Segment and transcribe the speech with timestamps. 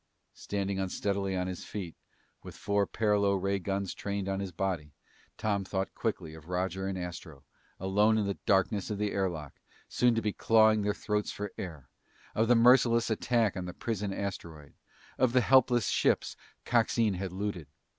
[0.33, 1.95] Standing unsteadily on his feet,
[2.41, 4.95] with four paralo ray guns trained on his body,
[5.37, 7.43] Tom thought quickly of Roger and Astro,
[7.79, 11.53] alone in the darkness of the air lock, soon to be clawing their throats for
[11.55, 11.87] air;
[12.33, 14.73] of the merciless attack on the prison asteroid;
[15.19, 17.67] of the helpless ships Coxine had looted.